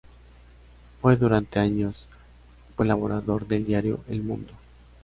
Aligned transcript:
Fue 0.99 1.15
durante 1.15 1.59
años 1.59 2.07
colaborador 2.75 3.45
del 3.45 3.67
diario 3.67 3.99
"El 4.09 4.23
Mundo". 4.23 4.51